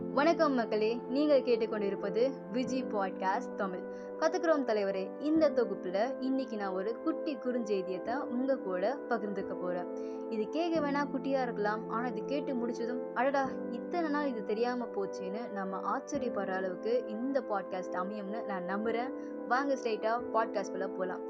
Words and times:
வணக்கம் 0.00 0.54
மக்களே 0.54 1.00
நீங்கள் 1.08 1.42
கேட்டுக்கொண்டிருப்பது 1.42 2.30
விஜி 2.52 2.84
பாட்காஸ்ட் 2.92 3.54
தமிழ். 3.56 3.82
கத்துக்கிறோம் 4.18 4.64
தலைவரே 4.64 5.10
இந்த 5.20 5.50
தொகுப்பில் 5.50 6.16
இன்னைக்கு 6.20 6.56
நான் 6.56 6.72
ஒரு 6.72 7.00
குட்டி 7.02 7.36
குறுஞ்செய்தியை 7.36 8.02
தான் 8.02 8.28
உங்கள் 8.28 8.62
கூட 8.62 8.98
பகிர்ந்துக்க 9.08 9.54
போகிறேன் 9.54 9.86
இது 10.30 10.48
கேட்க 10.48 10.80
வேணா 10.80 11.04
குட்டியாக 11.14 11.42
இருக்கலாம் 11.42 11.88
ஆனால் 11.88 12.16
இது 12.16 12.24
கேட்டு 12.24 12.54
முடிச்சதும் 12.54 13.14
அடடா 13.14 13.48
இத்தனை 13.70 14.08
நாள் 14.08 14.26
இது 14.26 14.44
தெரியாமல் 14.44 14.88
போச்சுன்னு 14.88 15.52
நம்ம 15.52 15.76
ஆச்சரியப்படுற 15.76 16.50
அளவுக்கு 16.50 17.04
இந்த 17.08 17.40
பாட்காஸ்ட் 17.40 17.94
அமையும்னு 17.94 18.46
நான் 18.46 18.64
நம்புகிறேன் 18.64 19.12
வாங்க 19.48 19.74
ஸ்ட்ரைட்டாக 19.74 20.22
பாட்காஸ்ட் 20.32 20.70
குள்ள 20.70 20.88
போகலாம் 20.88 21.20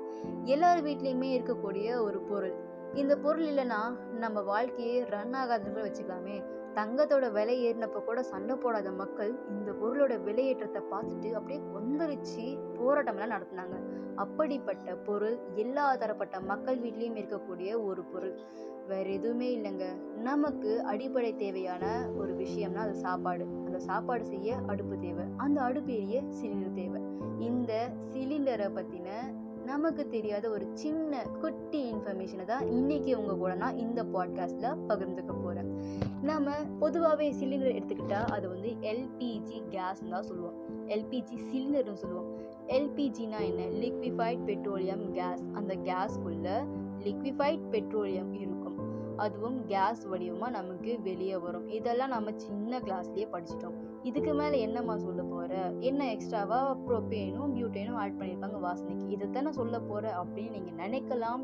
எல்லார் 0.44 0.84
வீட்லேயுமே 0.84 1.30
இருக்கக்கூடிய 1.38 2.02
ஒரு 2.02 2.20
பொருள். 2.20 2.54
இந்த 2.94 3.16
பொருள் 3.16 3.44
இல்லைன்னா 3.44 3.96
நம்ம 4.10 4.40
வாழ்க்கையே 4.40 5.04
ரன் 5.04 5.34
ஆகாதுன்னு 5.34 5.84
வச்சுக்கலாமே. 5.84 6.59
தங்கத்தோட 6.74 7.32
விலை 7.32 7.56
ஏறினப்ப 7.66 8.04
கூட 8.04 8.22
சண்டை 8.22 8.56
போடாத 8.56 8.92
மக்கள் 8.92 9.38
இந்த 9.48 9.72
பொருளோட 9.72 10.22
விலையேற்றத்தை 10.22 10.82
பார்த்துட்டு 10.90 11.32
அப்படியே 11.32 11.60
கொந்தளிச்சு 11.74 12.58
போராட்டம்லாம் 12.80 13.34
நடத்தினாங்க. 13.36 13.76
அப்படிப்பட்ட 14.14 14.94
பொருள் 14.94 15.38
எல்லா 15.54 15.96
தரப்பட்ட 15.96 16.40
மக்கள் 16.40 16.78
வீட்லேயும் 16.78 17.20
இருக்கக்கூடிய 17.20 17.84
ஒரு 17.84 18.04
பொருள். 18.04 18.40
வேற 18.88 19.10
எதுவுமே 19.10 19.58
இல்லைங்க. 19.58 20.16
நமக்கு 20.16 20.82
அடிப்படை 20.82 21.36
தேவையான 21.36 22.08
ஒரு 22.16 22.36
விஷயம்னா 22.36 22.74
அது 22.74 22.94
சாப்பாடு. 22.94 23.44
அந்த 23.44 23.78
சாப்பாடு 23.78 24.24
செய்ய 24.24 24.56
அடுப்பு 24.66 24.98
தேவை. 24.98 25.24
அந்த 25.36 25.60
அடுப்பு 25.60 25.92
எரிய 25.92 26.22
சிலிண்டர் 26.22 26.72
தேவை. 26.72 27.02
இந்த 27.38 27.88
சிலிண்டரை 28.12 28.70
பற்றின 28.74 29.08
நமக்கு 29.66 30.08
தெரியாத 30.08 30.50
ஒரு 30.50 30.66
சின்ன 30.74 31.26
குட்டி 31.40 31.92
இன்ஃபர்மேஷனை 31.92 32.44
தான் 32.44 32.64
இன்றைக்கி 32.64 33.14
உங்கள் 33.14 33.36
கூட 33.36 33.54
நான் 33.54 33.78
இந்த 33.78 34.04
பாட்காஸ்ட்டில் 34.04 34.78
பகிர்ந்துக்க 34.88 35.32
போகிறேன் 35.42 35.70
நம்ம 36.22 36.50
பொதுவாகவே 36.78 37.32
சிலிண்டர் 37.32 37.80
எடுத்துக்கிட்டால் 37.80 38.30
அது 38.30 38.48
வந்து 38.48 38.68
எல்பிஜி 38.68 39.58
கேஸ்ன்னு 39.70 40.10
தான் 40.10 40.22
சொல்லுவோம். 40.22 40.52
எல்பிஜி 40.86 41.38
சிலிண்டர்னு 41.52 41.92
சொல்லுவோம். 41.92 42.38
எல்பிஜினா 42.66 43.40
என்ன? 43.40 43.62
லிக்விஃபைட் 43.84 44.44
பெட்ரோலியம் 44.44 45.12
கேஸ் 45.12 45.44
அந்த 45.52 45.76
கேஸ்க்குள்ளே 45.76 46.56
லிக்விஃபைட் 47.04 47.68
பெட்ரோலியம் 47.70 48.32
இருக்கும். 48.34 48.69
அதுவும் 49.24 49.58
கேஸ் 49.72 50.02
வடிவமாக 50.12 50.50
நமக்கு 50.58 50.92
வெளியே 51.08 51.36
வரும். 51.44 51.66
இதெல்லாம் 51.78 52.14
நம்ம 52.14 52.34
சின்ன 52.44 52.80
கிளாஸ்லேயே 52.86 53.26
படிச்சிட்டோம். 53.34 53.76
இதுக்கு 54.08 54.32
மேலே 54.40 54.58
என்னம்மா 54.66 54.94
சொல்ல 55.06 55.22
போகிற 55.32 55.54
என்ன 55.88 56.00
எக்ஸ்ட்ராவாக 56.14 56.76
ப்ரோப்பேனும் 56.86 57.52
பியூட்டேனும் 57.56 57.98
ஆட் 58.02 58.18
பண்ணியிருப்பாங்க 58.20 58.60
வாசனைக்கு. 58.66 59.06
இதை 59.16 59.28
தானே 59.36 59.52
சொல்ல 59.60 59.76
போகிற 59.88 60.14
அப்படின்னு 60.22 60.56
நீங்கள் 60.58 60.80
நினைக்கலாம். 60.84 61.42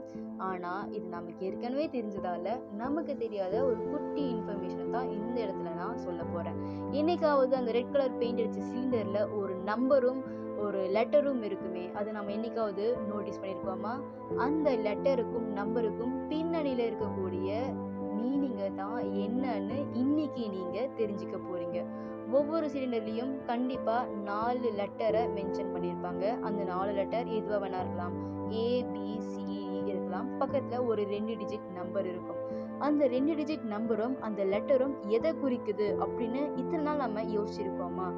ஆனால் 0.48 0.88
இது 0.97 1.06
நமக்கு 1.16 1.44
ஏற்கனவே 1.48 1.84
தெரிஞ்சதால 1.92 2.48
நமக்கு 2.82 3.12
தெரியாத 3.22 3.54
ஒரு 3.69 3.78
குட்டி 3.92 4.24
இன்ஃபர்மேஷனை 4.34 4.88
தான் 4.97 5.12
இந்த 5.19 5.36
இடத்துல 5.44 5.70
நான் 5.82 6.02
சொல்ல 6.06 6.22
போகிறேன் 6.32 6.58
என்னைக்காவது 7.00 7.54
அந்த 7.60 7.72
ரெட் 7.78 7.94
கலர் 7.94 8.19
பெயிண்ட் 8.22 8.42
அடிச்ச 8.42 8.60
சிலிண்டரில் 8.70 9.22
ஒரு 9.38 9.54
நம்பரும் 9.70 10.20
ஒரு 10.59 10.89
லெட்டரும் 10.95 11.43
இருக்குமே 11.43 11.91
அது 11.93 12.12
நம்ம 12.12 12.31
என்னைக்காவது 12.31 13.07
நோட்டீஸ் 13.07 13.41
பண்ணியிருக்கோமா 13.41 14.01
அந்த 14.37 14.71
லெட்டருக்கும் 14.71 15.49
நம்பருக்கும் 15.55 16.29
பின்னணியில் 16.29 16.85
இருக்கக்கூடிய 16.91 17.51
மீனிங்கை 18.17 18.75
தான் 18.75 18.99
என்னன்னு 19.25 19.79
இன்னைக்கு 19.93 20.49
நீங்கள் 20.49 20.91
தெரிஞ்சுக்க 20.97 21.39
போகிறீங்க 21.39 21.84
ஒவ்வொரு 22.31 22.67
சிலிண்டர்லேயும் 22.67 23.45
கண்டிப்பாக 23.45 24.07
நாலு 24.07 24.71
லெட்டரை 24.79 25.21
மென்ஷன் 25.34 25.73
பண்ணியிருப்பாங்க 25.75 26.41
அந்த 26.41 26.65
நாலு 26.65 26.93
லெட்டர் 26.93 27.27
எதுவாக 27.27 27.61
வேணா 27.67 27.81
இருக்கலாம். 27.81 28.15
ஏபிசிஇ 28.51 29.87
இருக்கலாம். 29.87 30.39
பக்கத்தில் 30.39 30.79
ஒரு 30.79 31.03
ரெண்டு 31.05 31.33
டிஜிட் 31.33 31.69
நம்பர் 31.75 32.07
இருக்கும். 32.07 32.41
அந்த 32.79 33.07
ரெண்டு 33.07 33.34
டிஜிட் 33.34 33.65
நம்பரும் 33.65 34.21
அந்த 34.21 34.45
லெட்டரும் 34.45 34.95
எதை 35.09 35.33
குறிக்குது 35.33 35.87
அப்படின்னு 36.05 36.59
இத்தனை 36.59 36.84
நாள் 36.84 36.97
நம்ம 36.97 37.23
யோசிச்சிருக்கோமா? 37.23 38.09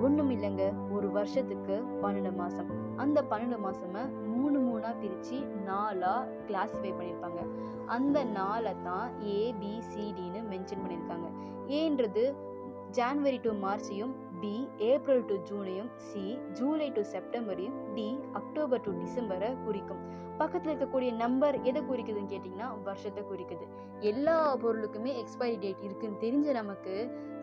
ஒன்றும் 0.00 0.30
இல்லைங்க. 0.30 0.64
ஒரு 0.90 1.10
வருஷத்துக்கு 1.10 1.74
பன்னெண்டு 2.02 2.32
மாதம் 2.32 2.68
அந்த 2.96 3.22
பன்னெண்டு 3.22 3.58
மாதமை 3.58 4.02
மூணு 4.26 4.58
மூணாக 4.58 4.94
பிரித்து 5.00 5.38
நாலாக 5.64 6.28
கிளாஸிஃபை 6.46 6.92
பண்ணியிருப்பாங்க 6.92 7.40
அந்த 7.86 8.24
நாளை 8.32 8.74
தான் 8.82 9.08
ஏபிசிடின்னு 9.36 10.42
மென்ஷன் 10.50 10.82
பண்ணியிருக்காங்க 10.82 11.28
ஏன்றது 11.72 12.24
ஜான்வரி 12.90 13.40
டு 13.40 13.50
மார்ச்சையும் 13.62 14.12
பி 14.40 14.68
ஏப்ரல் 14.78 15.24
டு 15.24 15.36
ஜூனையும் 15.50 15.90
சி 16.06 16.38
ஜூலை 16.52 16.88
டு 16.92 17.02
செப்டம்பரையும் 17.12 17.76
டி 17.94 18.18
அக்டோபர் 18.32 18.80
டு 18.80 18.92
டிசம்பரை 19.02 19.50
குறிக்கும். 19.64 20.02
பக்கத்தில் 20.38 20.72
இருக்கக்கூடிய 20.72 21.10
நம்பர் 21.14 21.56
எதை 21.62 21.80
குறிக்குதுன்னு 21.82 22.32
கேட்டிங்கன்னா 22.32 22.68
வருஷத்தை 22.82 23.22
குறிக்குது. 23.30 23.64
எல்லா 24.00 24.36
பொருளுக்குமே 24.62 25.12
எக்ஸ்பைரி 25.22 25.56
டேட் 25.58 25.82
இருக்குன்னு 25.86 26.22
தெரிஞ்ச 26.24 26.52
நமக்கு 26.52 26.94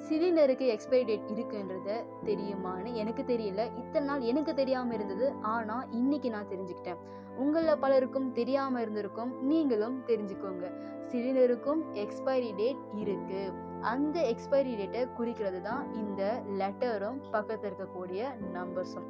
சிலிண்டருக்கு 0.08 0.66
எக்ஸ்பைரி 0.76 1.06
டேட் 1.06 1.28
இருக்குன்றத 1.36 1.90
தெரியுமான்னு 2.24 2.94
எனக்கு 2.94 3.24
தெரியல. 3.24 3.62
இத்தனை 3.82 4.06
நாள் 4.08 4.28
எனக்கு 4.32 4.54
தெரியாமல் 4.54 4.98
இருந்தது. 4.98 5.34
ஆனால் 5.54 5.86
இன்னைக்கு 5.92 6.30
நான் 6.30 6.52
தெரிஞ்சுக்கிட்டேன். 6.54 7.02
உங்களில் 7.38 7.82
பலருக்கும் 7.86 8.32
தெரியாமல் 8.32 8.82
இருந்திருக்கும். 8.82 9.34
நீங்களும் 9.42 9.98
தெரிஞ்சுக்கோங்க. 10.08 10.68
சிலிண்டருக்கும் 11.12 11.82
எக்ஸ்பைரி 12.04 12.52
டேட் 12.60 12.84
இருக்குது 13.04 13.54
அந்த 13.86 14.20
எக்ஸ்பைரி 14.22 14.76
டேட்டை 14.76 15.02
குறிக்கிறது 15.14 15.62
தான் 15.62 15.94
இந்த 15.94 16.22
லெட்டரும் 16.58 17.20
பக்கத்தில் 17.32 17.70
இருக்கக்கூடிய 17.70 18.22
நம்பர்ஸும் 18.54 19.08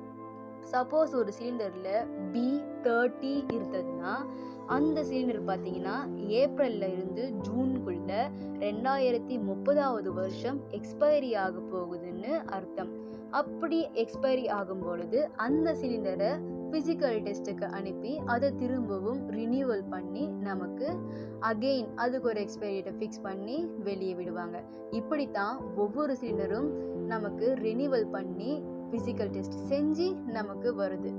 சப்போஸ் 0.72 1.12
ஒரு 1.16 1.32
சிலிண்டரில் 1.32 2.08
பி 2.32 2.46
தேர்ட்டி 2.84 3.34
இருந்ததுன்னா 3.48 4.14
அந்த 4.68 5.04
சிலிண்டர் 5.04 5.42
பார்த்தீங்கன்னா 5.42 5.98
ஏப்ரல்ல 6.18 6.86
இருந்து 6.92 7.24
ஜூனுக்குள்ள 7.48 8.12
ரெண்டாயிரத்தி 8.60 9.38
முப்பதாவது 9.40 10.14
வருஷம் 10.14 10.60
எக்ஸ்பைரி 10.72 11.36
ஆக 11.36 11.60
போகுதுன்னு 11.74 12.32
அர்த்தம். 12.50 12.92
அப்படி 13.32 13.88
எக்ஸ்பைரி 13.94 14.50
ஆகும் 14.50 14.80
பொழுது 14.80 15.30
அந்த 15.36 15.74
சிலிண்டரை 15.74 16.54
ஃபிசிக்கல் 16.72 17.18
டெஸ்ட்டுக்கு 17.24 17.64
அனுப்பி 17.64 18.22
அதை 18.26 18.52
திரும்பவும் 18.52 19.32
ரினியூவல் 19.32 19.90
பண்ணி 19.90 20.28
நமக்கு 20.28 20.88
அகெயின் 21.40 21.88
அதுக்கு 21.96 22.28
ஒரு 22.28 22.46
எக்ஸ்பைரியேட்டை 22.46 22.94
ஃபிக்ஸ் 23.00 23.22
பண்ணி 23.22 23.66
வெளியே 23.66 24.14
விடுவாங்க. 24.14 24.64
இப்படித்தான் 24.92 25.60
ஒவ்வொரு 25.76 26.18
சிலிண்டரும் 26.22 26.70
நமக்கு 27.08 27.54
ரினியூவல் 27.58 28.10
பண்ணி 28.12 28.64
ஃபிசிக்கல் 28.92 29.30
டெஸ்ட் 29.30 29.58
செஞ்சு 29.70 30.16
நமக்கு 30.26 30.76
வருது. 30.76 31.12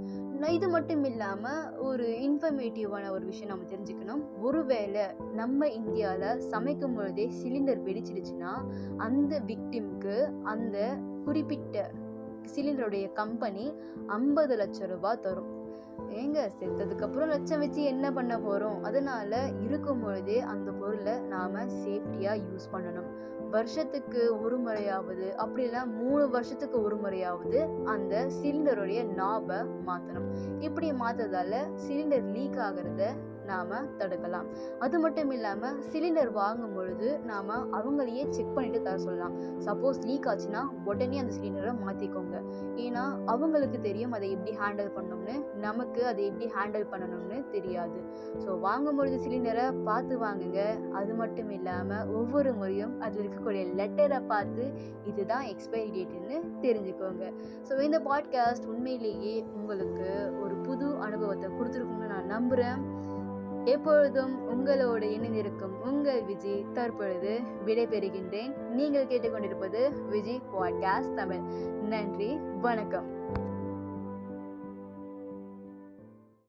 இது 0.50 0.68
மட்டும் 0.68 1.04
இல்லாமல் 1.04 1.78
ஒரு 1.78 2.06
இன்ஃபர்மேட்டிவான 2.06 3.10
ஒரு 3.10 3.24
விஷயம் 3.24 3.52
நம்ம 3.52 3.68
தெரிஞ்சுக்கணும். 3.74 4.22
ஒருவேளை 4.40 5.02
நம்ம 5.34 5.68
இந்தியாவில் 5.68 6.40
சமைக்கும் 6.40 6.94
பொழுதே 6.94 7.28
சிலிண்டர் 7.42 7.84
வெடிச்சிடுச்சுன்னா 7.88 8.52
அந்த 8.96 9.42
விக்டிம்க்கு 9.46 10.32
அந்த 10.42 10.96
குறிப்பிட்ட 11.24 11.90
சிலிண்டருடைய 12.54 13.12
கம்பெனி 13.12 13.74
ஐம்பது 14.06 14.56
லட்சம் 14.56 14.88
ரூபாய் 14.88 15.20
தரும். 15.20 15.50
ஏங்க 16.08 16.50
செத்ததுக்கப்புறம் 16.58 17.26
லட்சம் 17.26 17.58
வச்சு 17.58 17.82
என்ன 17.82 18.12
பண்ண 18.12 18.38
போகிறோம் 18.40 18.82
அதனால 18.82 19.48
இருக்கும் 19.60 20.00
பொழுதே 20.00 20.40
அந்த 20.40 20.70
பொருளை 20.70 21.14
நாம் 21.20 21.54
சேஃப்டியாக 21.54 22.42
யூஸ் 22.50 22.72
பண்ணணும். 22.72 23.08
வருஷத்துக்கு 23.50 24.40
ஒரு 24.42 24.58
முறையாவது 24.58 25.34
அப்படிலாம் 25.38 25.90
மூணு 25.92 26.28
வருஷத்துக்கு 26.28 26.82
ஒரு 26.82 26.96
முறையாவது 26.96 27.58
அந்த 27.84 28.26
சிலிண்டருடைய 28.42 29.02
நாபை 29.16 29.58
மாற்றணும் 29.86 30.28
இப்படி 30.60 30.92
மாற்றதால 30.92 31.60
சிலிண்டர் 31.86 32.26
லீக் 32.32 32.58
ஆகிறத 32.58 33.04
நாம் 33.50 33.72
தடுக்கலாம். 34.00 34.46
அது 34.84 34.96
மட்டும் 35.04 35.30
இல்லாமல் 35.36 35.78
சிலிண்டர் 35.92 36.32
வாங்கும் 36.40 36.74
பொழுது 36.76 37.08
நாம் 37.30 37.52
அவங்களையே 37.78 38.24
செக் 38.36 38.54
பண்ணிட்டு 38.56 38.80
தர 38.86 38.96
சொல்லலாம். 39.06 39.34
சப்போஸ் 39.66 40.00
லீக் 40.08 40.28
ஆச்சுன்னா 40.32 40.62
உடனே 40.90 41.18
அந்த 41.22 41.34
சிலிண்டரை 41.38 41.74
மாற்றிக்கோங்க 41.84 42.36
ஏன்னா 42.86 43.04
அவங்களுக்கு 43.34 43.80
தெரியும் 43.88 44.14
அதை 44.18 44.28
எப்படி 44.36 44.54
ஹேண்டில் 44.62 44.90
பண்ணணும்னு. 44.96 45.36
நமக்கு 45.66 46.00
அதை 46.12 46.24
எப்படி 46.30 46.48
ஹேண்டில் 46.56 46.86
பண்ணணும்னு 46.92 47.38
தெரியாது. 47.54 48.00
ஸோ 48.44 48.52
வாங்கும் 48.66 48.98
பொழுது 49.00 49.18
சிலிண்டரை 49.26 49.66
பார்த்து 49.88 50.14
வாங்குங்க. 50.26 50.60
அது 51.00 51.12
மட்டும் 51.22 51.52
இல்லாமல் 51.58 52.08
ஒவ்வொரு 52.20 52.52
முறையும் 52.60 52.94
அதில் 53.06 53.22
இருக்கக்கூடிய 53.24 53.64
லெட்டரை 53.80 54.20
பார்த்து 54.32 54.64
இதுதான் 55.10 55.46
எக்ஸ்பைரி 55.52 55.90
டேட்டுன்னு 55.96 56.38
தெரிஞ்சுக்கோங்க. 56.64 57.24
ஸோ 57.68 57.80
இந்த 57.88 57.98
பாட்காஸ்ட் 58.08 58.68
உண்மையிலேயே 58.72 59.34
உங்களுக்கு 59.58 60.08
ஒரு 60.44 60.54
புது 60.66 60.86
அனுபவத்தை 61.06 61.48
கொடுத்துருக்குன்னு 61.58 62.12
நான் 62.14 62.32
நம்புகிறேன் 62.34 62.80
எப்பொழுதும் 63.66 64.48
உங்களோடு 64.48 65.12
இணைந்திருக்கும் 65.12 65.82
உங்கள் 65.84 66.22
விஜய் 66.22 66.66
தற்பொழுது 66.72 67.40
விடைபெறுகின்றேன். 67.66 68.56
நீங்கள் 68.56 69.06
கேட்டுக்கொண்டிருப்பது 69.06 70.08
விஜய் 70.08 70.42
பாட்காஸ்ட் 70.54 71.14
தமிழ். 71.14 71.40
நன்றி 71.82 72.38
வணக்கம். 72.60 73.06